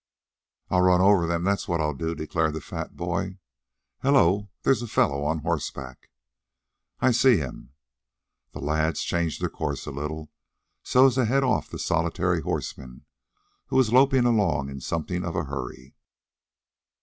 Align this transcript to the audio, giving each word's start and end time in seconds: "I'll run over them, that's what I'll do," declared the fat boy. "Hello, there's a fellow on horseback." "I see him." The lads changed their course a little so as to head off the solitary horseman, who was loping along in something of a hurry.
"I'll 0.71 0.81
run 0.81 0.99
over 1.01 1.27
them, 1.27 1.43
that's 1.43 1.67
what 1.67 1.79
I'll 1.79 1.93
do," 1.93 2.15
declared 2.15 2.55
the 2.55 2.59
fat 2.59 2.95
boy. 2.97 3.37
"Hello, 4.01 4.49
there's 4.63 4.81
a 4.81 4.87
fellow 4.87 5.23
on 5.23 5.43
horseback." 5.43 6.09
"I 7.01 7.11
see 7.11 7.37
him." 7.37 7.73
The 8.51 8.61
lads 8.61 9.03
changed 9.03 9.43
their 9.43 9.49
course 9.49 9.85
a 9.85 9.91
little 9.91 10.31
so 10.81 11.05
as 11.05 11.13
to 11.21 11.25
head 11.25 11.43
off 11.43 11.69
the 11.69 11.77
solitary 11.77 12.41
horseman, 12.41 13.05
who 13.67 13.75
was 13.75 13.93
loping 13.93 14.25
along 14.25 14.69
in 14.71 14.79
something 14.81 15.23
of 15.23 15.35
a 15.35 15.43
hurry. 15.43 15.93